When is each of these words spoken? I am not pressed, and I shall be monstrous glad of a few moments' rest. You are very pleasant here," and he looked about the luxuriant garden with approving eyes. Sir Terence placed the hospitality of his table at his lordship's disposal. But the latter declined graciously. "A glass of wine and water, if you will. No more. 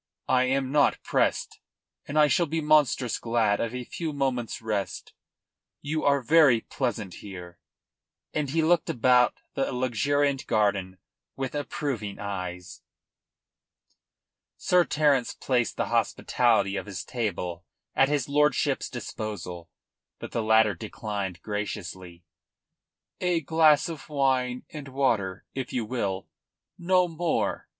I 0.27 0.45
am 0.45 0.71
not 0.71 0.99
pressed, 1.03 1.59
and 2.07 2.17
I 2.17 2.25
shall 2.25 2.47
be 2.47 2.59
monstrous 2.59 3.19
glad 3.19 3.59
of 3.59 3.75
a 3.75 3.83
few 3.83 4.13
moments' 4.13 4.59
rest. 4.59 5.13
You 5.83 6.03
are 6.05 6.23
very 6.23 6.61
pleasant 6.61 7.13
here," 7.21 7.59
and 8.33 8.49
he 8.49 8.63
looked 8.63 8.89
about 8.89 9.35
the 9.53 9.71
luxuriant 9.71 10.47
garden 10.47 10.97
with 11.35 11.53
approving 11.53 12.17
eyes. 12.17 12.81
Sir 14.57 14.85
Terence 14.85 15.35
placed 15.35 15.77
the 15.77 15.89
hospitality 15.93 16.77
of 16.77 16.87
his 16.87 17.05
table 17.05 17.63
at 17.95 18.09
his 18.09 18.27
lordship's 18.27 18.89
disposal. 18.89 19.69
But 20.17 20.31
the 20.31 20.41
latter 20.41 20.73
declined 20.73 21.43
graciously. 21.43 22.23
"A 23.19 23.41
glass 23.41 23.87
of 23.87 24.09
wine 24.09 24.65
and 24.71 24.87
water, 24.87 25.45
if 25.53 25.71
you 25.71 25.85
will. 25.85 26.27
No 26.79 27.07
more. 27.07 27.67